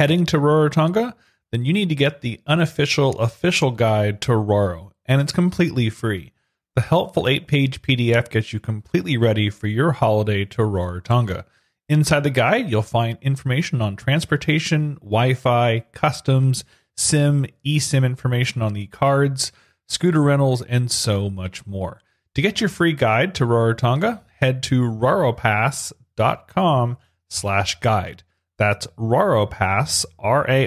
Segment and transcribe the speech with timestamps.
[0.00, 1.12] heading to Rarotonga,
[1.52, 6.32] then you need to get the unofficial official guide to Raro, and it's completely free.
[6.74, 11.44] The helpful eight page PDF gets you completely ready for your holiday to Rarotonga.
[11.86, 16.64] Inside the guide, you'll find information on transportation, Wi Fi, customs,
[16.96, 19.52] SIM, eSIM information on the cards,
[19.86, 22.00] scooter rentals, and so much more.
[22.36, 26.96] To get your free guide to Rarotonga, head to raropass.com
[27.28, 28.22] slash guide.
[28.60, 30.66] That's raropass, R-A-R-O-P-A-S-S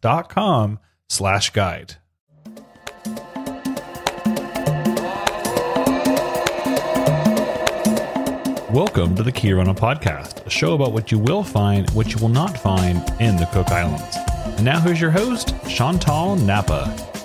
[0.00, 1.94] dot com slash guide.
[8.68, 12.18] Welcome to the Kia Orana Podcast, a show about what you will find, what you
[12.20, 14.16] will not find in the Cook Islands.
[14.56, 17.15] And now here's your host, Chantal Napa.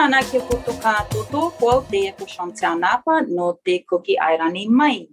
[0.00, 4.16] Kia ora ana ke kutu kātoto, ko te e ko Chantal Napa no te Kuki
[4.16, 5.08] Airani mai.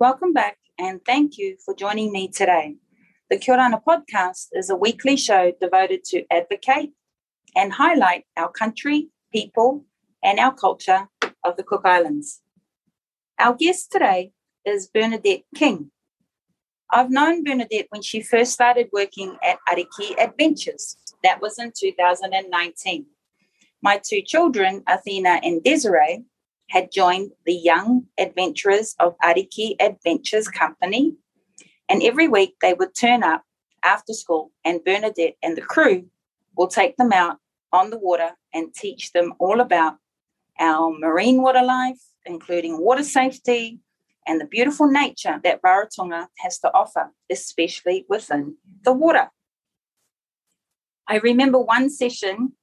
[0.00, 2.74] Welcome back and thank you for joining me today.
[3.30, 6.90] The Kia ora ana podcast is a weekly show devoted to advocate
[7.54, 9.84] and highlight our country, people,
[10.20, 11.08] and our culture
[11.44, 12.42] of the Cook Islands.
[13.38, 14.32] Our guest today
[14.64, 15.92] is Bernadette King.
[16.90, 20.96] I've known Bernadette when she first started working at Ariki Adventures.
[21.22, 23.06] That was in 2019.
[23.84, 26.24] My two children, Athena and Desiree,
[26.70, 31.16] had joined the Young Adventurers of Ariki Adventures Company,
[31.90, 33.42] and every week they would turn up
[33.84, 36.06] after school, and Bernadette and the crew
[36.56, 37.36] will take them out
[37.74, 39.96] on the water and teach them all about
[40.58, 43.80] our marine water life, including water safety
[44.26, 49.28] and the beautiful nature that Rarotonga has to offer, especially within the water.
[51.06, 52.54] I remember one session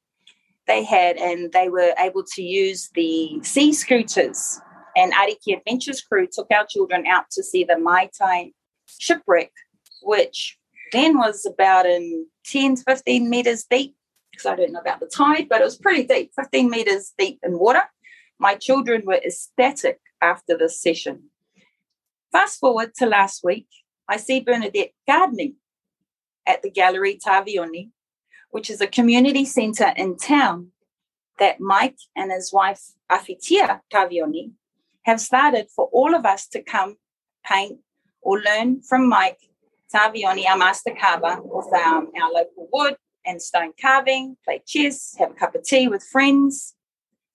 [0.67, 4.59] they had, and they were able to use the sea scooters.
[4.95, 8.54] And Ariki Adventures crew took our children out to see the Maitai
[9.00, 9.52] shipwreck,
[10.02, 10.58] which
[10.92, 13.95] then was about in 10 to 15 meters deep
[14.32, 17.39] because I don't know about the tide, but it was pretty deep, 15 meters deep
[17.43, 17.83] in water.
[18.39, 21.30] My children were ecstatic after this session.
[22.32, 23.67] Fast forward to last week,
[24.08, 25.55] I see Bernadette gardening
[26.48, 27.92] at the Gallery Tavioni,
[28.52, 30.72] which is a community centre in town
[31.39, 34.52] that Mike and his wife Afitia Tavioni
[35.04, 36.98] have started for all of us to come
[37.45, 37.80] paint
[38.22, 39.40] or learn from Mike
[39.94, 42.95] Tavioni, our master carver, with um, our local wood
[43.26, 46.76] and stone carving, play chess, have a cup of tea with friends,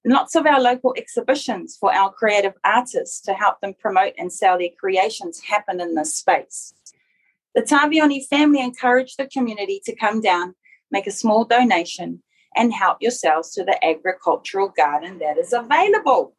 [0.05, 4.33] and lots of our local exhibitions for our creative artists to help them promote and
[4.33, 6.73] sell their creations happen in this space.
[7.55, 10.55] The Tavioni family encourage the community to come down,
[10.91, 12.23] make a small donation,
[12.55, 16.35] and help yourselves to the agricultural garden that is available.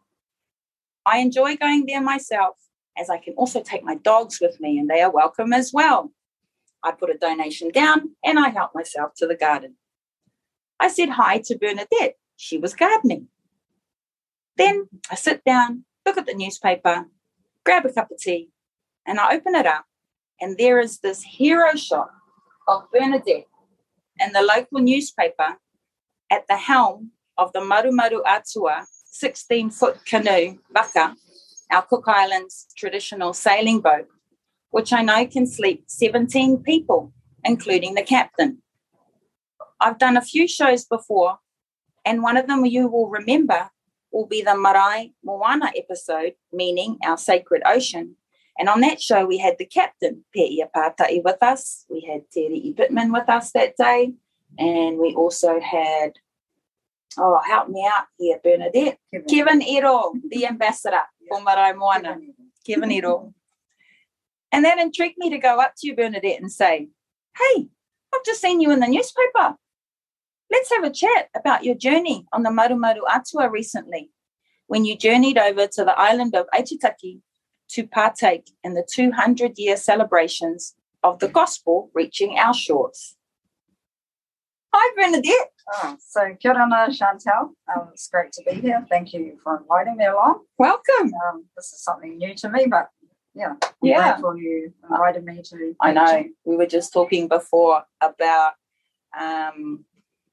[1.06, 2.58] I enjoy going there myself,
[2.98, 6.12] as I can also take my dogs with me, and they are welcome as well.
[6.84, 9.76] I put a donation down and I help myself to the garden.
[10.80, 12.16] I said hi to Bernadette.
[12.36, 13.28] She was gardening.
[14.58, 17.06] Then I sit down, look at the newspaper,
[17.66, 18.50] grab a cup of tea,
[19.06, 19.86] and I open it up.
[20.40, 22.10] And there is this hero shot
[22.68, 23.48] of Bernadette
[24.20, 25.58] in the local newspaper
[26.32, 31.16] at the helm of the Marumaru Atua 16 foot canoe, Vaka,
[31.72, 34.08] our Cook Islands traditional sailing boat,
[34.72, 37.14] which I know can sleep 17 people,
[37.44, 38.62] including the captain.
[39.80, 41.40] I've done a few shows before,
[42.06, 43.70] and one of them you will remember
[44.12, 48.16] will be the Marae Moana episode, meaning our sacred ocean.
[48.60, 51.86] And on that show, we had the captain, Pe'ia Pātai, with us.
[51.90, 54.14] We had Terry Pittman with us that day.
[54.58, 56.14] And we also had,
[57.20, 58.98] oh, help me out here, Bernadette.
[59.14, 61.28] Kevin, Kevin Ero, the ambassador yeah.
[61.30, 62.18] for Marae Moana.
[62.66, 63.34] Kevin Ero.
[64.52, 66.88] And that intrigued me to go up to you, Bernadette, and say,
[67.38, 67.68] Hey,
[68.14, 69.56] I've just seen you in the newspaper.
[70.50, 74.10] Let's have a chat about your journey on the Marumaru Atua recently,
[74.66, 77.20] when you journeyed over to the island of Aitutaki
[77.70, 83.16] to partake in the 200 year celebrations of the gospel reaching our shores.
[84.74, 85.52] Hi, Bernadette.
[85.74, 87.54] Oh, so kia ora, Chantal.
[87.74, 88.86] Um, it's great to be here.
[88.90, 90.44] Thank you for inviting me along.
[90.58, 91.12] Welcome.
[91.28, 92.90] Um, this is something new to me, but
[93.34, 94.12] yeah, I'm yeah.
[94.12, 95.76] grateful you invited me to.
[95.82, 96.26] I know.
[96.46, 98.54] We were just talking before about.
[99.18, 99.86] Um,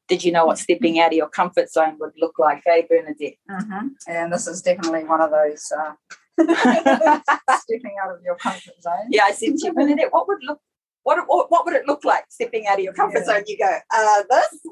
[0.07, 3.39] did you know what stepping out of your comfort zone would look like, eh, Bernadette?
[3.51, 3.89] Mm-hmm.
[4.07, 5.95] And this is definitely one of those uh,
[6.39, 9.07] stepping out of your comfort zone.
[9.11, 10.61] Yeah, I said to you, Bernadette, what would look
[11.05, 13.35] what, what, what would it look like stepping out of your comfort yeah.
[13.35, 13.45] zone?
[13.47, 14.61] You go, uh, this.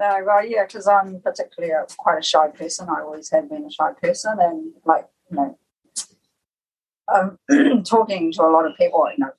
[0.00, 2.88] No, well, yeah, because I'm particularly a, quite a shy person.
[2.88, 5.58] I always have been a shy person, and like you know,
[7.12, 9.32] um, talking to a lot of people, you know,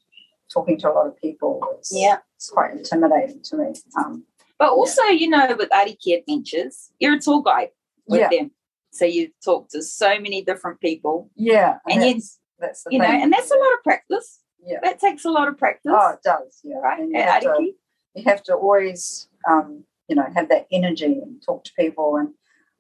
[0.53, 2.18] talking to a lot of people is Yeah.
[2.35, 3.74] it's quite intimidating to me.
[3.97, 4.25] Um,
[4.57, 7.69] But also, you know, with Ariki Adventures, you're a tour guide
[8.06, 8.30] with Yeah.
[8.30, 8.51] them.
[8.91, 13.00] So you talk to so many different people, yeah, and you, that's, that's the you
[13.00, 14.39] know, and that's a lot of practice.
[14.65, 16.59] yeah, That takes a lot of practice, oh, it does.
[16.63, 17.00] Yeah, right?
[17.00, 17.71] And you, have to,
[18.15, 22.18] you have to always, um, you know, have that energy and talk to people.
[22.18, 22.30] And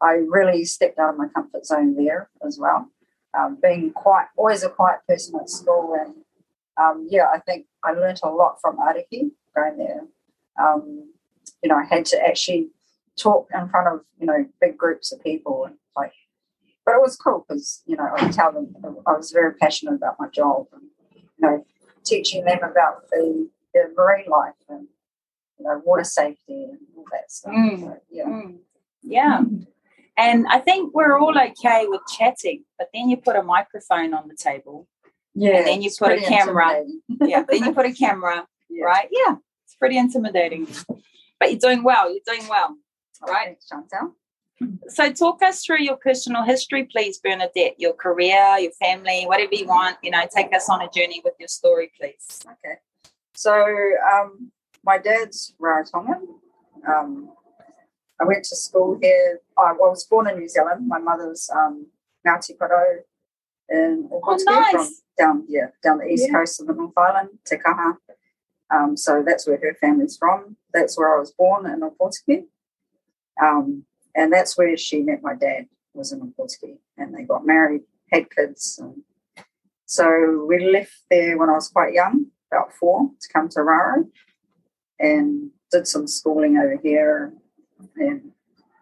[0.01, 2.89] I really stepped out of my comfort zone there as well.
[3.37, 6.15] Um, being quite always a quiet person at school, and
[6.81, 10.01] um, yeah, I think I learnt a lot from Ariki going there.
[10.59, 11.11] Um,
[11.61, 12.69] you know, I had to actually
[13.17, 15.75] talk in front of you know big groups of people and
[16.89, 18.73] but it was cool because you know I tell them
[19.05, 20.81] I was very passionate about my job and
[21.13, 21.63] you know
[22.03, 24.87] teaching them about the, the marine life and
[25.59, 27.53] you know water safety and all that stuff.
[27.53, 27.79] Mm.
[27.79, 28.25] So, yeah.
[28.25, 28.57] Mm.
[29.03, 29.41] Yeah.
[30.17, 34.27] And I think we're all okay with chatting, but then you put a microphone on
[34.27, 34.87] the table.
[35.35, 36.83] Yeah, And then you put a camera.
[37.21, 37.43] Yeah.
[37.47, 38.83] then you put a camera, Yeah.
[38.83, 39.07] right?
[39.11, 39.35] Yeah.
[39.63, 40.67] It's pretty intimidating.
[41.39, 42.11] But you're doing well.
[42.11, 42.75] You're doing well.
[43.21, 43.45] All right.
[43.45, 44.15] Thanks, Chantal.
[44.87, 47.75] So talk us through your personal history, please, Bernadette.
[47.77, 49.97] Your career, your family, whatever you want.
[50.03, 52.41] You know, take us on a journey with your story, please.
[52.45, 52.75] Okay.
[53.35, 53.53] So
[54.13, 54.51] um,
[54.83, 56.21] my dad's Rarotongan.
[56.87, 57.29] Um,
[58.21, 59.39] I went to school here.
[59.57, 60.87] I was born in New Zealand.
[60.87, 61.87] My mother's um,
[62.27, 62.99] Ngāti Porou
[63.69, 65.01] in Ōpōtiki from Oh, nice.
[65.17, 66.39] down yeah down the east Yeah.
[66.39, 67.97] coast of the North Island, Te Kaha.
[68.71, 70.57] Um, so that's where her family's from.
[70.73, 72.45] That's where I was born in Ōpōtiki.
[73.41, 73.85] Um,
[74.15, 76.77] and that's where she met my dad, was in Ōpōtiki.
[76.97, 78.79] And they got married, had kids.
[78.81, 79.03] And
[79.85, 84.05] so we left there when I was quite young, about four, to come to Raro
[84.99, 87.33] and did some schooling over here
[87.95, 88.31] and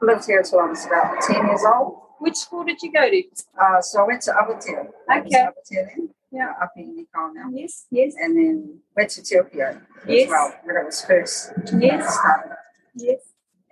[0.02, 2.02] lived here until I was about 10 years old.
[2.20, 3.24] Which school did you go to?
[3.62, 4.88] Uh, so I went to Avatea.
[5.08, 5.30] I Okay.
[5.36, 6.54] Avatea then, Yeah.
[6.62, 7.50] up in Nikau now.
[7.54, 10.24] Yes, yes, And then went to Te Uki Ou Yes.
[10.26, 12.56] as well, where it was first yes, started.
[12.96, 13.20] yes.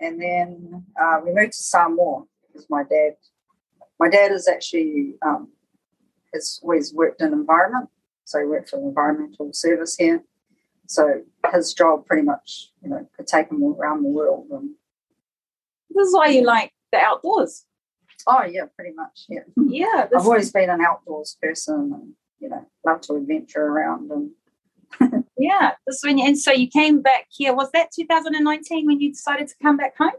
[0.00, 3.12] And then uh, we moved to Samoa because my dad,
[3.98, 5.48] my dad is actually um,
[6.34, 7.88] has always worked in environment,
[8.24, 10.22] so he worked for the environmental service here.
[10.86, 11.22] So
[11.52, 14.46] his job pretty much, you know, could take him around the world.
[14.50, 14.70] And,
[15.90, 17.64] This is why you like the outdoors.
[18.26, 19.24] oh yeah, pretty much.
[19.28, 20.06] Yeah, Yeah.
[20.16, 24.10] I've always been an outdoors person, and you know, love to adventure around.
[24.10, 24.30] And
[25.38, 25.72] yeah.
[25.86, 27.54] This when you, and so you came back here.
[27.54, 30.12] Was that 2019 when you decided to come back home?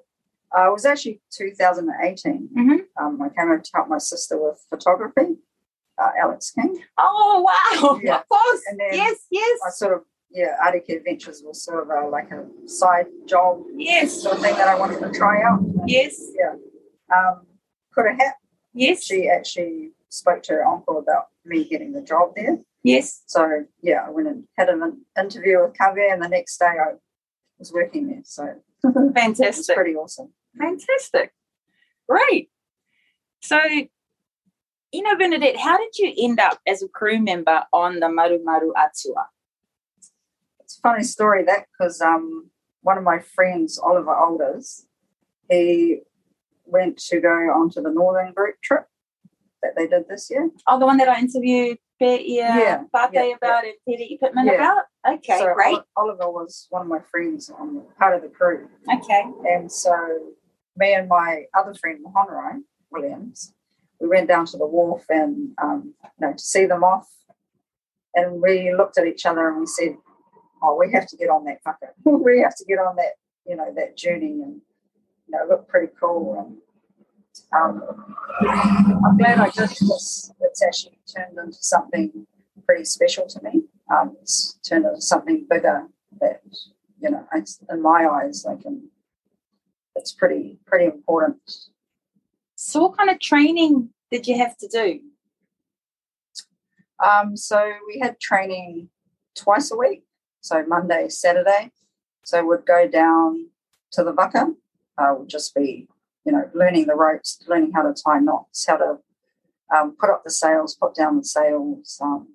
[0.58, 2.50] uh, it was actually 2018.
[2.56, 2.80] Mhm.
[3.00, 5.38] Um, I came over to help my sister with photography,
[6.02, 6.82] uh, Alex King.
[6.98, 8.00] Oh wow!
[8.04, 8.20] Yeah.
[8.20, 8.62] Of course.
[8.70, 12.32] And then yes, yes, I sort of yeah, Ariki Adventures was sort of a, like
[12.32, 15.60] a side job yes, sort of thing that I wanted to try out.
[15.86, 16.56] yes, Yeah.
[17.16, 17.48] Um,
[17.94, 18.36] Kura Hat,
[18.74, 22.60] yes, she actually spoke to her uncle about me getting the job there.
[22.84, 23.24] Yes.
[23.28, 26.94] So yeah, I went and had an interview with Kaveh, and the next day I
[27.60, 28.22] was working there.
[28.24, 28.44] So
[28.84, 29.76] it was Fantastic.
[29.76, 30.34] pretty awesome.
[30.58, 31.34] Fantastic.
[32.08, 32.50] Great.
[33.42, 33.60] So,
[34.92, 38.72] you know, Bernadette, how did you end up as a crew member on the Marumaru
[38.76, 39.28] Atua?
[40.60, 42.50] It's a funny story that because um,
[42.82, 44.86] one of my friends, Oliver Alders,
[45.50, 46.00] he
[46.66, 48.86] went to go onto the Northern Group trip
[49.62, 50.50] that they did this year.
[50.68, 54.46] Oh, the one that I interviewed Pe Yeah, yeah, Pate yeah, about and Pete Pittman
[54.46, 54.54] Yeah.
[54.54, 54.84] about?
[55.16, 55.80] Okay, so great.
[55.96, 58.70] Oliver was one of my friends on part of the crew.
[58.94, 59.24] Okay.
[59.50, 59.96] And so
[60.76, 62.62] me and my other friend, Mahonrai
[62.92, 63.54] Williams,
[64.00, 67.08] we went down to the wharf and um, you know to see them off.
[68.14, 69.96] And we looked at each other and we said,
[70.62, 71.94] "Oh, we have to get on that vaka.
[72.06, 73.14] we have to get on that,
[73.46, 74.62] you know, that journey." And
[75.28, 76.36] you know, look pretty cool.
[76.40, 76.58] And
[77.54, 77.84] um,
[78.42, 80.32] I'm glad I did this.
[80.42, 82.28] it's actually turned into something
[82.66, 83.64] pretty special to me.
[83.92, 85.88] Um, it's turned into something bigger
[86.20, 86.42] that
[87.00, 88.90] you know, it's, in my eyes, like, um,
[89.96, 91.38] it's pretty pretty important.
[92.56, 95.00] So, what kind of training did you have to do?
[97.04, 98.90] Um, so we had training
[99.36, 100.04] twice a week,
[100.42, 101.72] so Monday, Saturday.
[102.24, 103.48] So we'd go down
[103.94, 104.54] to the Vaka.
[104.98, 105.88] Uh, would just be,
[106.28, 108.98] you know, learning the ropes, learning how to tie knots, how to
[109.74, 112.28] um, put up the sails, put down the sails, um,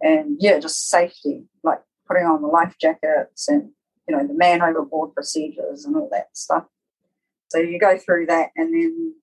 [0.00, 3.70] and yeah, just safety, like putting on the life jackets and
[4.08, 6.64] you know the man overboard procedures and all that stuff.
[7.46, 9.14] So you go through that, and then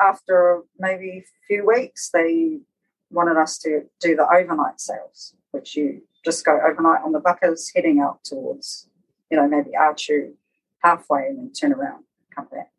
[0.00, 2.60] after maybe a few weeks, they
[3.10, 7.72] wanted us to do the overnight sails, which you just go overnight on the vakas,
[7.74, 8.88] heading out towards,
[9.32, 10.34] you know, maybe Atiu
[10.82, 12.70] halfway and then turn around, come back.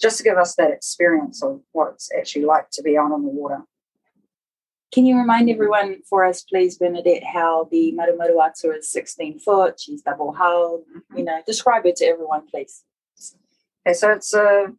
[0.00, 3.22] Just to give us that experience of what it's actually like to be out on
[3.22, 3.62] the water.
[4.92, 9.78] Can you remind everyone for us, please, Bernadette, how the Marumaru Atua is 16 foot,
[9.78, 11.18] she's double hulled, Mm-hmm.
[11.18, 12.82] you know, describe it to everyone, please.
[13.86, 14.72] Okay, so it's a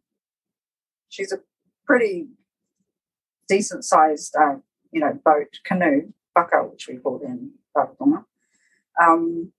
[1.08, 1.38] she's a
[1.86, 2.28] pretty
[3.48, 4.56] decent sized uh,
[4.92, 7.50] you know boat canoe vaka which we call in
[9.00, 9.52] Um,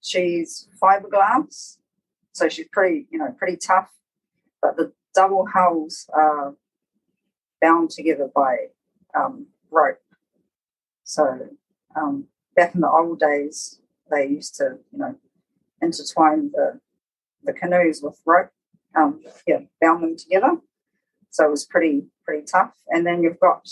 [0.00, 1.78] she's fiberglass,
[2.34, 3.90] so she's pretty you know pretty tough,
[4.60, 6.54] but the double hulls are
[7.62, 8.56] bound together by
[9.18, 9.98] um, rope.
[11.04, 11.48] So
[11.96, 15.14] um, back in the old days, they used to you know
[15.80, 16.80] intertwine the
[17.42, 18.50] the canoes with rope
[18.94, 20.56] um, yeah, bound them together.
[21.30, 22.72] So it was pretty pretty tough.
[22.88, 23.68] And then you've got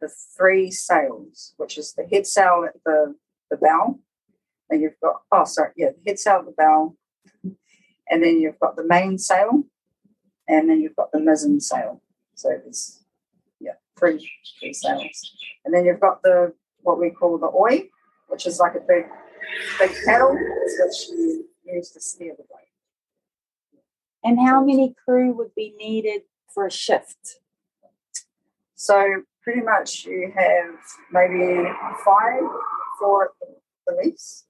[0.00, 3.14] the three sails, which is the head sail at the
[3.50, 4.00] the bow.
[4.68, 6.96] And you've got oh sorry, yeah, the head sail at the bow.
[8.08, 9.64] And then you've got the main sail,
[10.48, 12.02] and then you've got the mizzen sail.
[12.34, 13.04] So there's
[13.60, 14.30] yeah, three
[14.60, 15.32] three sails.
[15.64, 17.88] And then you've got the what we call the oi,
[18.28, 19.06] which is like a big
[19.78, 22.60] big paddle, which you use to steer the boat.
[24.24, 27.40] And how many crew would be needed for a shift?
[28.74, 30.74] So pretty much you have
[31.12, 31.68] maybe
[32.04, 32.42] five,
[32.98, 33.30] four at
[33.86, 34.45] the least,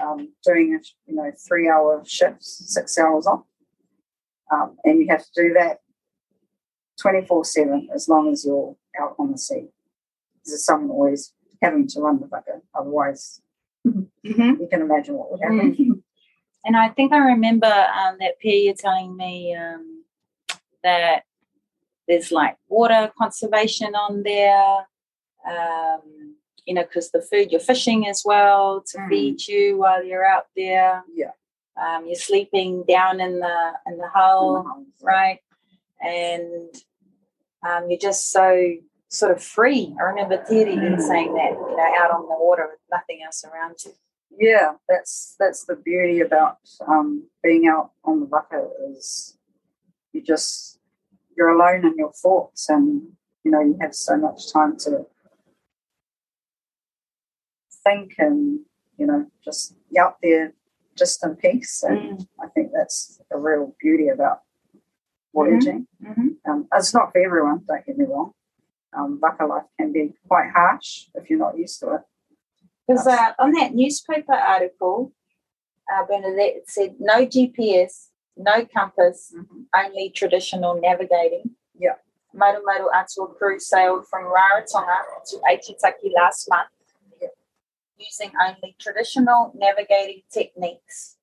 [0.00, 3.44] um, doing a you know three hour shifts, six hours off,
[4.52, 5.78] um, and you have to do that
[7.00, 9.68] twenty four seven as long as you're out on the sea.
[10.44, 11.32] There's someone always
[11.62, 13.40] having to run the vaka, otherwise
[13.84, 14.60] Mm-hmm.
[14.60, 16.02] you can imagine what would happen.
[16.64, 20.04] And I think I remember um, that you telling me um,
[20.84, 21.24] that
[22.06, 24.86] there's like water conservation on there.
[25.44, 29.08] Um, you know, because the food you're fishing as well to Mm.
[29.08, 31.02] feed you while you're out there.
[31.14, 31.32] Yeah.
[31.76, 35.40] Um, you're sleeping down in the in the hull, right?
[36.00, 36.74] And
[37.66, 38.74] um, you're just so
[39.08, 39.94] sort of free.
[40.00, 43.76] I remember Terry saying that, you know, out on the water with nothing else around
[43.84, 43.92] you.
[44.38, 46.56] yeah that's that's the beauty about
[46.88, 47.08] um,
[47.42, 49.36] being out on the vaka is
[50.12, 50.78] you just
[51.36, 52.86] you're alone in your thoughts and
[53.44, 54.90] you know you have so much time to
[57.84, 58.60] think and
[58.98, 60.52] you know just be out there
[60.96, 62.26] just in peace and Mm.
[62.44, 64.38] i think that's the real beauty about
[65.34, 66.28] voyaging Mm-hmm.
[66.50, 68.32] um, it's not for everyone don't get me wrong
[68.96, 72.02] um, vaka life can be quite harsh if you're not used to it
[72.86, 75.12] Because uh, on that newspaper article,
[75.90, 77.92] uh, Bernadette it said no GPS,
[78.36, 79.18] no compass,
[79.80, 81.44] only traditional navigating.
[81.84, 81.96] Yeah.
[82.40, 84.98] Marumaru Atua crew sailed from Rarotonga
[85.28, 86.70] to Aitutaki last month.
[87.98, 91.16] Using only traditional navigating techniques.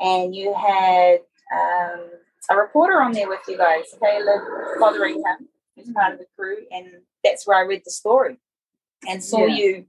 [0.00, 1.18] And you had
[1.54, 2.10] um,
[2.50, 4.40] a reporter on there with you guys, Caleb
[4.78, 6.86] Fotheringham, who's part of the crew, and
[7.22, 8.38] that's where I read the story
[9.08, 9.54] and saw Yeah.
[9.56, 9.86] you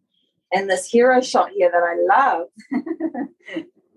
[0.52, 2.48] in this hero shot here that I love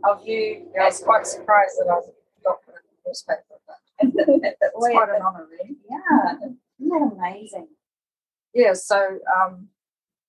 [0.05, 0.69] of you.
[0.75, 2.01] Yeah, I was quite surprised that I
[2.45, 2.73] got the
[3.07, 5.77] newspaper, but quite an honour, really.
[5.89, 7.69] Yeah, isn't that amazing?
[8.55, 9.69] Yeah, so um,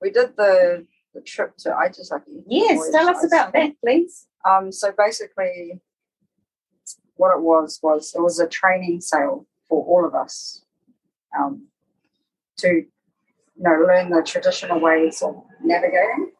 [0.02, 0.86] we did the
[1.30, 2.44] trip to Aitutaki.
[2.48, 4.28] Yes, tell us about that, please.
[4.46, 5.80] Um, so basically,
[7.16, 10.64] what it was was it was a training sail for all of us
[11.38, 11.68] um,
[12.58, 12.88] to, you
[13.58, 16.32] know, learn the traditional ways of navigating.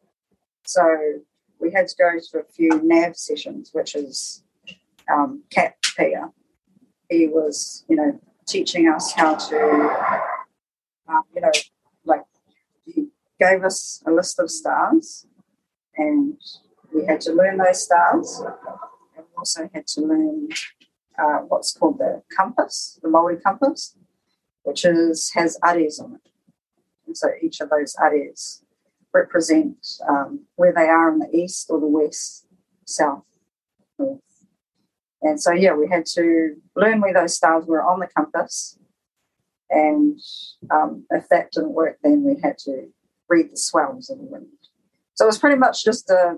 [0.64, 0.82] So
[1.60, 4.42] we had to go to a few nav sessions, which is
[5.12, 6.30] um, Cat Pia.
[7.08, 9.58] He was, you know, teaching us how to,
[11.08, 11.50] um, you know,
[13.40, 15.26] gave us a list of stars,
[15.96, 16.38] and
[16.94, 18.40] we had to learn those stars.
[19.16, 20.48] And we also had to learn
[21.18, 23.96] uh, what's called the compass, the Maori compass,
[24.62, 26.30] which is has ares on it.
[27.06, 28.62] And so each of those ares
[29.12, 32.46] represent um, where they are in the east or the west,
[32.84, 33.24] south,
[33.98, 34.20] north.
[35.22, 38.78] And so, yeah, we had to learn where those stars were on the compass.
[39.68, 40.18] And
[40.70, 42.88] um, if that didn't work, then we had to
[43.30, 44.48] read the swells of the wind.
[45.14, 46.36] So it was pretty much just a,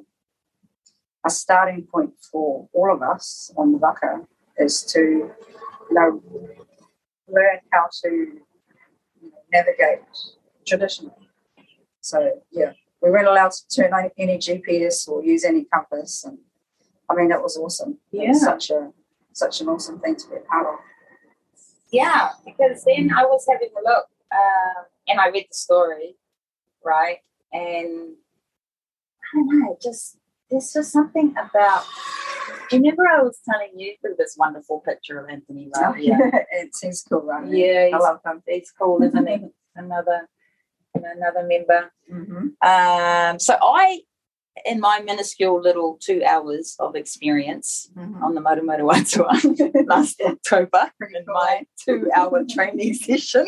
[1.27, 4.27] a starting point for all of us on the Waka
[4.59, 5.33] is to, you
[5.91, 6.23] know,
[7.29, 8.41] learn how to you
[9.23, 10.01] know, navigate
[10.67, 11.15] traditionally.
[12.01, 16.39] So yeah, we weren't allowed to turn on any GPS or use any compass, and
[17.09, 17.99] I mean it was awesome.
[18.13, 18.49] It was Yeah.
[18.51, 18.93] such a
[19.33, 20.81] such an awesome thing to be a part of.
[21.93, 26.17] Yeah, because then I was having a look um, and I read the story,
[26.85, 27.19] right?
[27.53, 28.15] And
[29.35, 30.19] I don't know, just
[30.51, 31.85] there's just something about
[32.73, 36.47] Remember, I was telling you for this wonderful picture of Anthony Oh, right here.
[36.53, 37.47] it seems cool, right?
[37.47, 38.43] Yeah, I love them.
[38.47, 39.39] he's cool, isn't he?
[39.77, 40.29] Another,
[40.95, 41.93] another member.
[42.11, 44.01] hmm Um, so I,
[44.67, 48.23] in my minuscule little two hours of experience Mm-hmm.
[48.25, 53.47] on the Motomoto Atua last October in my two-hour training session.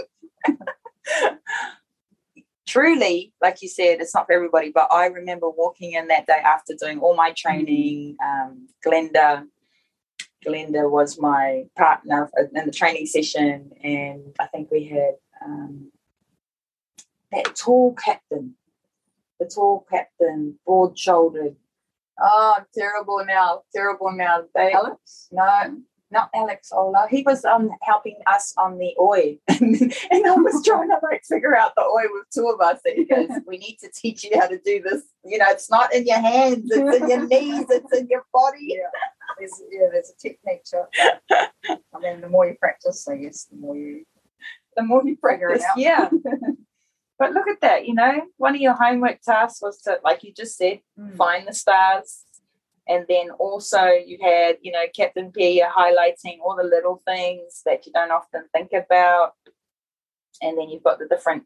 [2.66, 6.40] Truly, like you said, it's not for everybody, but I remember walking in that day
[6.44, 8.16] after doing all my training.
[8.24, 9.46] Um, Glenda,
[10.44, 15.90] Glenda was my partner in the training session, and I think we had um,
[17.32, 18.54] that tall captain,
[19.38, 21.56] the tall captain, broad-shouldered.
[22.18, 24.44] Oh, terrible now, terrible now.
[24.54, 25.28] They, Alex?
[25.32, 25.82] no,
[26.14, 27.06] not Alex Ola.
[27.10, 31.54] He was um helping us on the oi, and, I was trying to like figure
[31.54, 34.58] out the oi with two of us because we need to teach you how to
[34.64, 35.02] do this.
[35.24, 38.78] You know, it's not in your hands; it's in your knees, it's in your body.
[38.78, 38.88] Yeah.
[39.38, 41.50] There's, yeah, there's a technique to it.
[41.68, 44.04] I mean, the more you practice, I guess, the more you.
[44.76, 45.78] The more you Figure it practice, out.
[45.78, 46.08] yeah.
[47.18, 47.86] But look at that.
[47.86, 51.16] You know, one of your homework tasks was to, like you just said, Mm.
[51.16, 52.23] find the stars.
[52.86, 57.86] And then also you had, you know, Captain Pia highlighting all the little things that
[57.86, 59.32] you don't often think about.
[60.42, 61.44] And then you've got the different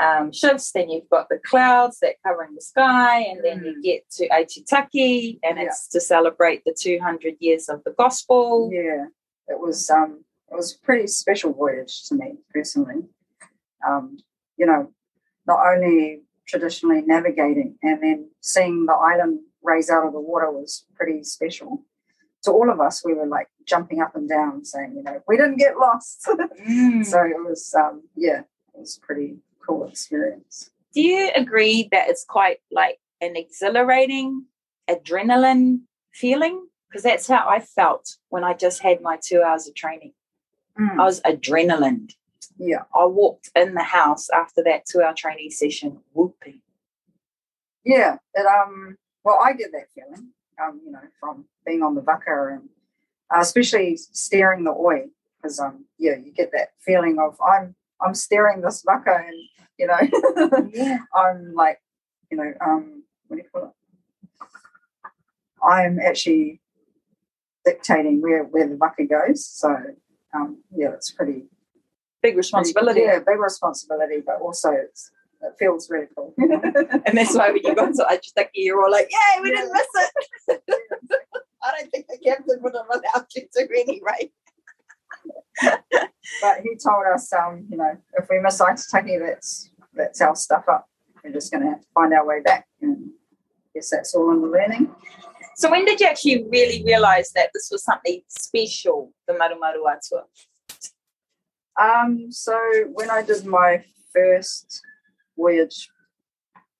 [0.00, 0.70] um, shifts.
[0.70, 3.20] Then you've got the clouds that covering the sky.
[3.22, 5.64] And then you get to Aitutaki and Yeah.
[5.64, 8.70] it's to celebrate the 200 years of the gospel.
[8.72, 9.06] Yeah,
[9.48, 13.02] it was um, it was a pretty special voyage to me personally.
[13.86, 14.18] Um,
[14.56, 14.92] you know,
[15.46, 20.84] not only traditionally navigating and then seeing the island raise out of the water was
[20.94, 21.84] pretty special.
[22.44, 25.36] To all of us, we were like jumping up and down, saying, you know, we
[25.36, 26.28] didn't get lost.
[26.68, 27.04] Mm.
[27.12, 30.70] so it was, um, yeah, it was pretty cool experience.
[30.94, 34.44] Do you agree that it's quite like an exhilarating
[34.88, 35.80] adrenaline
[36.12, 36.66] feeling?
[36.88, 40.12] Because that's how I felt when I just had my two hours of training.
[40.78, 42.12] I was adrenaline.
[42.56, 46.60] Yeah, I walked in the house after that two hour training session whooping.
[47.84, 48.16] yeah.
[48.34, 48.96] It, um,
[49.28, 50.30] well, I get that feeling,
[50.62, 52.68] um, you know, from being on the vaka and
[53.34, 58.14] uh, especially steering the oi, because um, yeah, you get that feeling of I'm I'm
[58.14, 59.36] steering this vaka and
[59.78, 60.98] you know Yeah.
[61.14, 61.78] I'm like
[62.30, 63.74] you know um, what do you call it?
[65.62, 66.62] I'm actually
[67.66, 69.44] dictating where where the vaka goes.
[69.44, 69.76] So
[70.34, 71.48] um, yeah, it's pretty
[72.22, 73.00] Big responsibility.
[73.00, 76.34] Yeah, big responsibility, but also it's, it feels really cool.
[76.38, 79.86] And that's why when you got to Aitutaki, you're all like, yay, we didn't miss
[80.48, 80.62] it.
[81.62, 84.30] I don't think the captain would have allowed you to anyway.
[86.42, 90.64] But he told us, um, you know, if we miss Aitutaki, that's that's our stuff
[90.70, 90.86] up.
[91.24, 92.66] We're just going to have to find our way back.
[92.80, 94.94] And I guess that's all in the learning.
[95.56, 100.24] So when did you actually really realize that this was something special, the Marumaru Atua?
[101.80, 102.56] Um, so
[102.92, 104.80] when I did my first
[105.42, 105.88] voyage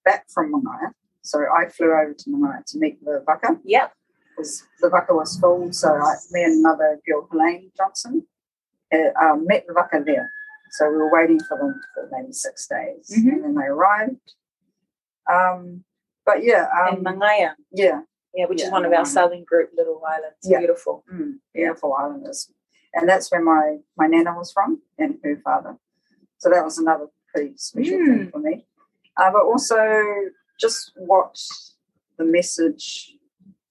[0.05, 0.89] back from Mangaia,
[1.23, 3.93] so I flew over to Mangaia to meet the Vaka Yep.
[4.31, 5.73] because the Vaka was full.
[5.73, 8.27] So I, me and another girl, Helene Johnson,
[8.95, 10.29] uh, um, met the Vaka there.
[10.73, 13.33] So we were waiting for them for maybe six days, Mhm.
[13.33, 14.35] and then they arrived.
[15.31, 15.85] Um,
[16.27, 18.01] but yeah, in um, Mangaia, yeah,
[18.35, 20.37] yeah, which is one of our southern group little islands.
[20.45, 20.59] Yeah.
[20.59, 21.05] Beautiful.
[21.13, 22.51] Mm, beautiful islanders.
[22.95, 25.77] And that's where my, my nana was from and her father.
[26.39, 27.07] So that was another
[27.39, 28.65] pretty special thing for me.
[29.17, 29.77] Uh, but also
[30.61, 31.41] just watch
[32.19, 33.15] the message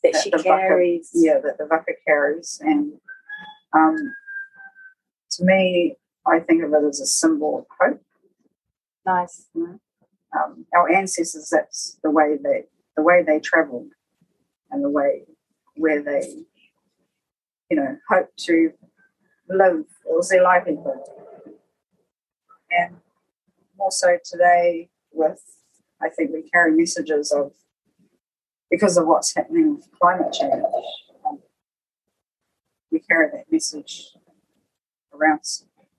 [0.03, 1.11] That That she the Vaka- carries.
[1.13, 2.59] yeah, that the Vaka carries.
[2.63, 2.93] And
[3.73, 3.97] um,
[5.31, 8.01] to me, I think of it as a symbol of hope.
[9.05, 9.47] Nice.
[9.55, 9.79] You know?
[10.37, 13.91] um, our ancestors, that's the way they the way they travelled
[14.71, 15.21] and the way
[15.75, 16.43] where they,
[17.69, 18.71] you know, hope to
[19.49, 19.79] live.
[20.05, 20.99] It was their livelihood.
[22.71, 22.97] And
[23.79, 25.41] also today, with
[26.01, 27.53] I think we carry messages of
[28.69, 30.63] because of what's happening with climate change.
[31.27, 31.39] Um,
[32.91, 34.13] we carry that message
[35.13, 35.41] around.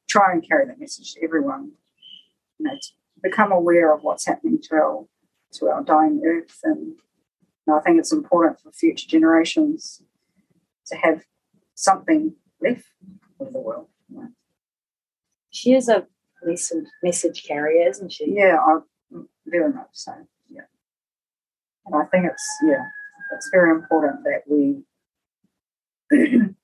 [0.09, 1.73] Try and carry that message to everyone.
[2.59, 2.89] You know, to
[3.23, 5.07] become aware of what's happening to our
[5.55, 6.95] to our dying earth, and
[7.73, 10.03] I think it's important for future generations
[10.87, 11.25] to have
[11.75, 12.87] something left
[13.41, 13.89] of the world.
[14.09, 14.29] you know.
[15.51, 16.07] She is a
[16.45, 18.33] message, message carrier, isn't she?
[18.33, 18.79] Yeah, I,
[19.47, 20.13] very much so.
[20.49, 20.63] Yeah,
[21.87, 22.85] and I think it's yeah,
[23.35, 24.83] it's very important that we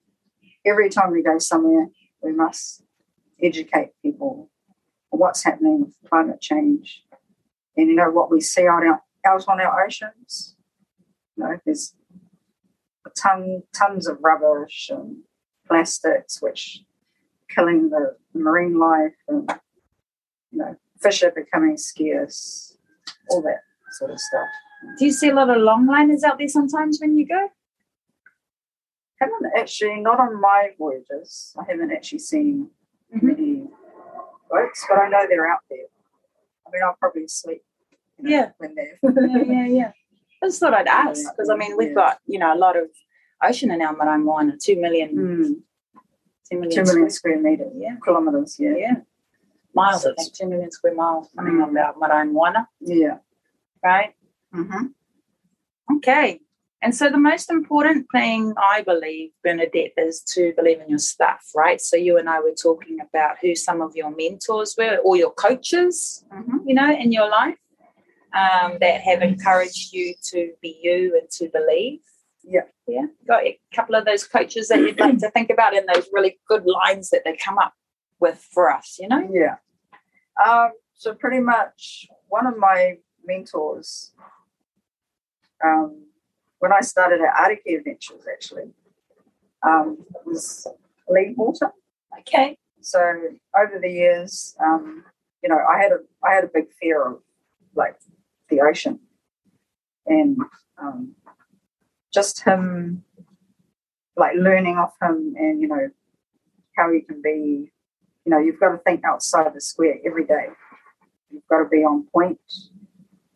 [0.67, 1.89] every time we go somewhere,
[2.23, 2.83] we must
[3.43, 4.51] educate people
[5.13, 7.03] on what's happening with climate change,
[7.77, 10.57] and you know what we see out out, out on our oceans.
[11.37, 11.95] You know, there's
[13.17, 15.19] ton, tons of rubbish and
[15.67, 16.81] plastics, which
[17.49, 19.51] killing the marine life and
[20.55, 22.77] you know fish are becoming scarce,
[23.31, 23.61] all that
[23.99, 24.49] sort of stuff.
[24.99, 27.49] Do you see a lot of longliners out there sometimes when you go?
[29.21, 31.55] Haven't actually not on my voyages.
[31.59, 32.71] I haven't actually seen
[33.15, 33.23] Mhm.
[33.23, 33.69] many
[34.51, 35.87] boats, but I know they're out there.
[36.67, 37.63] I mean, I'll probably sleep.
[38.19, 38.51] You know, Yeah.
[38.59, 39.93] When they're yeah, yeah, yeah.
[40.43, 41.95] I just thought I'd ask because I mean we've Yeah.
[41.95, 42.89] got you know a lot of
[43.43, 45.63] ocean in our Marae Moana, two million, Mm,
[46.51, 47.97] two million, two million square, square meters, Yeah.
[48.05, 48.59] kilometers.
[48.61, 48.97] Yeah, yeah,
[49.75, 50.07] miles.
[50.07, 51.29] I think two million square miles.
[51.35, 51.71] Something Mm.
[51.71, 53.19] about Marae Moana, yeah.
[53.83, 54.15] right?
[54.55, 54.87] Mm-hmm.
[55.97, 56.41] Okay.
[56.83, 61.43] And so the most important thing I believe, Bernadette, is to believe in your stuff,
[61.57, 61.81] right?
[61.81, 65.33] So you and I were talking about who some of your mentors were or your
[65.33, 66.59] coaches, Mm-hmm.
[66.69, 67.57] you know, in your life
[68.35, 72.01] um, that have encouraged you to be you and to believe.
[72.43, 72.67] Yeah.
[72.87, 73.07] Yeah.
[73.27, 76.39] Got a couple of those coaches that you'd like to think about in those really
[76.49, 77.73] good lines that they come up
[78.25, 79.23] with for us, you know?
[79.31, 79.57] Yeah.
[80.45, 82.79] Um, so pretty much one of my
[83.25, 84.13] mentors,
[85.63, 86.07] um,
[86.59, 88.69] when I started at Ariki Adventures, actually,
[89.69, 90.67] um, was
[91.09, 91.69] Lee Horton.
[92.21, 92.57] Okay.
[92.81, 92.99] So
[93.61, 95.05] over the years, um,
[95.43, 97.19] you know, I had a I had a big fear of
[97.75, 97.97] like
[98.49, 99.01] the ocean,
[100.07, 100.39] and
[100.83, 101.15] um,
[102.13, 103.05] just him,
[104.17, 105.91] like learning off him, and you know
[106.77, 107.74] how he can be.
[108.25, 110.47] You know, you've got to think outside the square every day.
[111.31, 112.41] You've got to be on point.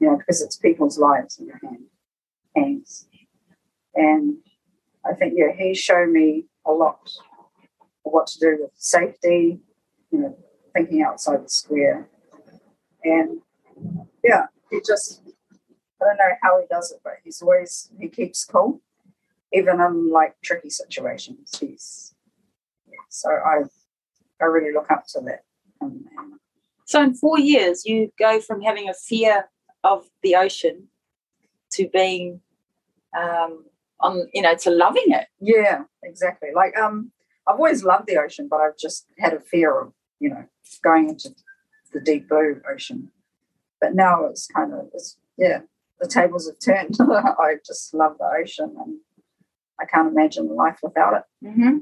[0.01, 1.87] You know, because it's people's lives in your hand,
[2.55, 3.09] hands,
[3.97, 4.37] and
[5.05, 7.01] I think yeah, he showed me a lot
[8.03, 9.61] what to do with safety,
[10.11, 10.39] you know,
[10.73, 12.09] thinking outside the square.
[13.05, 13.41] And
[14.23, 15.23] yeah, he just,
[16.01, 18.81] I don't know how he does it, but he's always, he keeps cool,
[19.53, 21.59] even in like tricky situations.
[21.59, 22.15] He's,
[23.09, 23.63] so I,
[24.41, 25.43] I really look up to that.
[25.81, 26.05] Um,
[26.85, 29.49] So in four years, you go from having a fear
[29.85, 30.89] of the ocean
[31.73, 32.41] to being
[33.19, 33.65] um,
[34.01, 35.27] on, you know, to loving it.
[35.41, 36.49] yeah, exactly.
[36.55, 37.13] Like, um,
[37.47, 40.45] I've always loved the ocean, but I've just had a fear of, you know,
[40.83, 41.35] going into
[41.93, 43.11] the deep blue ocean.
[43.81, 45.61] But now it's kind of, it's, yeah,
[46.01, 46.97] the tables have turned.
[47.01, 48.99] I just love the ocean and
[49.81, 51.47] I can't imagine life without it.
[51.47, 51.79] Mm-hmm.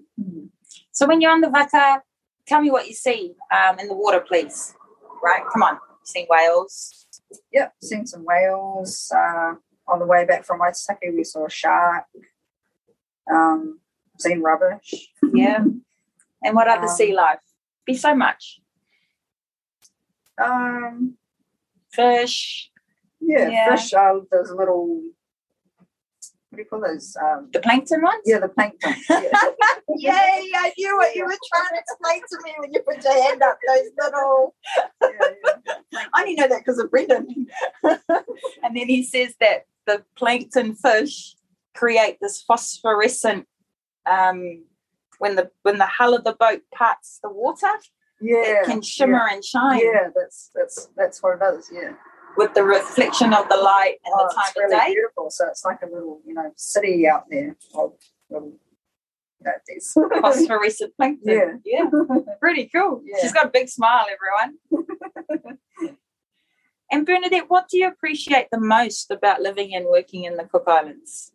[0.93, 2.03] So when you're on the Vaka,
[2.47, 4.75] tell me what you see um, in the water, please.
[5.23, 5.75] Right, come on.
[5.75, 7.07] You see whales.
[7.53, 9.11] Yep, seen some whales.
[9.15, 9.55] Uh,
[9.89, 12.05] on the way back from Aitutaki, we saw a shark.
[13.33, 13.81] Um,
[14.19, 15.11] seen rubbish.
[15.33, 15.65] Yeah.
[16.43, 17.41] And what other Um, sea life?
[17.85, 18.61] Be so much.
[20.43, 21.17] Um,
[21.93, 22.71] Fish,
[23.21, 23.75] yeah, Yeah.
[23.77, 23.95] fish.
[23.95, 25.01] Uh, those little,
[26.57, 27.17] what do you call those?
[27.21, 28.23] Um, the plankton ones.
[28.25, 28.95] yeah, the plankton.
[29.09, 29.31] Yeah.
[30.13, 30.51] Yay!
[30.55, 33.43] I knew what you were trying to explain to me when you put your hand
[33.43, 33.59] up.
[33.67, 34.55] Those little.
[35.03, 35.09] yeah,
[35.93, 36.05] yeah.
[36.13, 37.47] I only know that because of Brendan.
[37.83, 41.35] and then he says that the plankton fish
[41.75, 43.47] create this phosphorescent
[44.07, 44.65] um,
[45.19, 47.71] when the when the hull of the boat parts the water,
[48.21, 51.71] Yeah, it can shimmer and shine yeah, that's that's that's what it is.
[51.73, 51.93] Yeah,
[52.37, 54.93] with the reflection of the light and oh, the time it's of day.
[54.93, 55.31] beautiful.
[55.31, 57.93] So it's like a little, you know, city out there of
[58.31, 58.53] little,
[59.41, 59.93] you know, these.
[60.21, 61.63] Phosphorescent plankton.
[61.65, 61.85] Yeah.
[61.85, 62.19] yeah.
[62.41, 63.03] Pretty cool.
[63.05, 63.17] Yeah.
[63.21, 65.59] She's got a big smile, everyone.
[66.91, 70.65] and Bernadette, what do you appreciate the most about living and working in the Cook
[70.67, 71.33] Islands?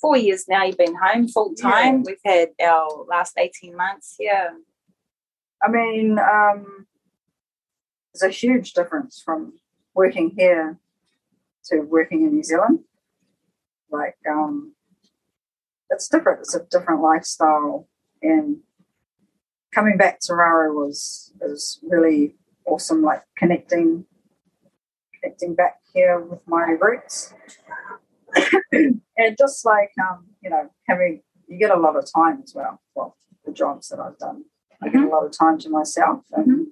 [0.00, 2.02] Four years now, you've been home full time.
[2.02, 4.16] We've had our last 18 months.
[4.20, 4.50] Yeah.
[5.62, 6.86] I mean, um,
[8.14, 9.54] there's a huge difference from
[9.94, 10.78] working here
[11.64, 12.80] to working in New Zealand.
[13.90, 14.74] Like, um,
[15.90, 16.40] it's different.
[16.40, 17.88] It's a different lifestyle,
[18.22, 18.58] and
[19.72, 23.02] coming back to Raro was was really awesome.
[23.02, 24.04] Like connecting,
[25.20, 27.34] connecting back here with my roots,
[28.72, 32.80] and just like um, you know, having you get a lot of time as well.
[32.94, 34.44] Well, the jobs that I've done.
[34.82, 36.66] I get a lot of time to myself and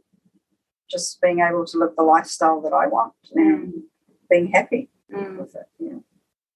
[0.92, 3.82] just being able to live the lifestyle that I want and
[4.30, 5.38] being happy Mm.
[5.40, 5.66] with it.
[5.78, 5.98] Yeah.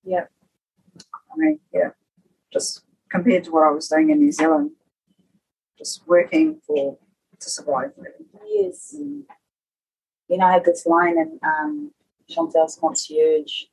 [0.05, 0.25] Yeah.
[0.96, 1.90] I mean, yeah,
[2.53, 4.70] just compared to what I was doing in New Zealand,
[5.77, 6.99] just working for
[7.38, 7.92] to survive.
[7.99, 8.25] Really.
[8.46, 8.94] Yes.
[8.94, 9.27] You
[10.38, 11.92] know, I had this line in um,
[12.31, 13.64] Chantal's Concierge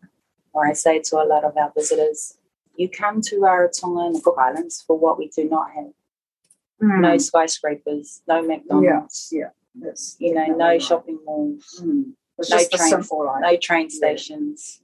[0.51, 2.37] where I say to a lot of our visitors,
[2.75, 5.93] you come to Rarotonga and the Cook Islands for what we do not have.
[6.81, 10.81] No skyscrapers, no McDonald's, Yeah, That's you know, no right.
[10.81, 12.13] shopping malls, Mm.
[12.37, 13.95] No train- no train Yeah.
[13.97, 14.81] stations,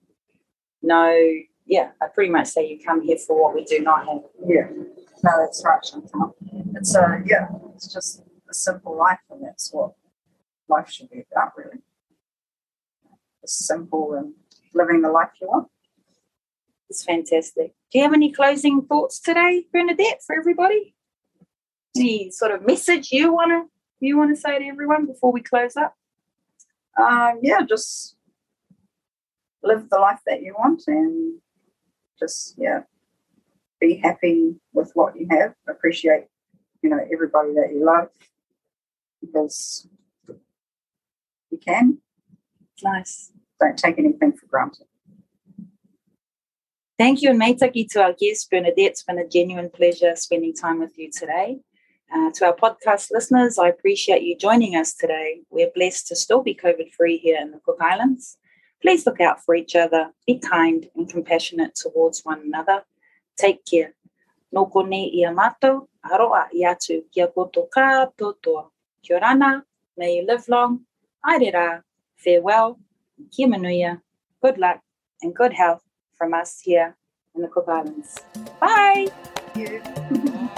[0.81, 1.15] no,
[1.65, 4.23] yeah, I pretty much say you come here for what we do not have.
[4.45, 4.67] Yeah.
[5.23, 6.35] No, that's right, Chantal.
[6.75, 9.93] It's uh yeah, it's just a simple life and that's what
[10.67, 11.79] life should be about really.
[13.43, 14.33] It's simple and
[14.73, 15.69] living the life you want.
[16.89, 17.73] It's fantastic.
[17.91, 20.95] Do you have any closing thoughts today, Bernadette, for everybody?
[21.95, 23.65] Any sort of message you wanna
[24.07, 25.95] you wanna say to everyone before we close up?
[26.99, 28.15] Um, yeah, just
[29.63, 31.39] live the life that you want and
[32.17, 32.81] just yeah,
[33.79, 35.53] be happy with what you have.
[35.67, 36.25] Appreciate,
[36.81, 38.09] you know, everybody that you love
[39.21, 39.87] because
[41.49, 41.99] you can.
[42.83, 43.31] Nice.
[43.59, 44.85] Don't take anything for granted.
[46.97, 48.77] Thank you and meitaki to our guest, Bernadette.
[48.77, 51.59] It's been a genuine pleasure spending time with you today.
[52.11, 55.41] Uh, to our podcast listeners, I appreciate you joining us today.
[55.51, 58.37] We're blessed to still be COVID free here in the Cook Islands.
[58.81, 62.83] Please look out for each other, be kind and compassionate towards one another.
[63.37, 63.93] Take care.
[64.51, 68.69] No kone aroa i atu kia koto katoa.
[69.03, 69.63] Kia rana,
[69.95, 70.79] may you live long.
[71.23, 71.83] Airera,
[72.15, 72.79] farewell,
[73.31, 74.01] kia manuia,
[74.41, 74.79] good luck
[75.21, 75.83] and good health
[76.17, 76.95] from us here
[77.35, 78.17] in the Cook Islands.
[78.59, 79.07] Bye!